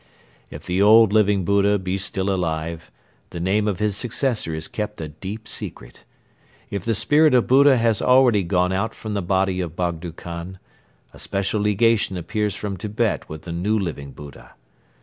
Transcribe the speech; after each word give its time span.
"If 0.49 0.65
the 0.65 0.81
old 0.81 1.13
Living 1.13 1.45
Buddha 1.45 1.77
be 1.77 1.99
still 1.99 2.31
alive, 2.33 2.89
the 3.29 3.39
name 3.39 3.67
of 3.67 3.77
his 3.77 3.95
successor 3.95 4.55
is 4.55 4.67
kept 4.67 4.99
a 4.99 5.09
deep 5.09 5.47
secret; 5.47 6.05
if 6.71 6.83
the 6.83 6.95
Spirit 6.95 7.35
of 7.35 7.45
Buddha 7.45 7.77
has 7.77 8.01
already 8.01 8.41
gone 8.41 8.73
out 8.73 8.95
from 8.95 9.13
the 9.13 9.21
body 9.21 9.61
of 9.61 9.75
Bogdo 9.75 10.11
Khan, 10.11 10.57
a 11.13 11.19
special 11.19 11.61
legation 11.61 12.17
appears 12.17 12.55
from 12.55 12.77
Tibet 12.77 13.29
with 13.29 13.43
the 13.43 13.51
new 13.51 13.77
Living 13.77 14.11
Buddha. 14.11 14.55